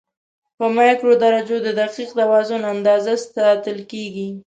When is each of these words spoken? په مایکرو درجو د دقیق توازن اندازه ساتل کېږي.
په 0.57 0.65
مایکرو 0.75 1.13
درجو 1.23 1.57
د 1.63 1.67
دقیق 1.81 2.09
توازن 2.19 2.61
اندازه 2.73 3.13
ساتل 3.35 3.79
کېږي. 3.91 4.29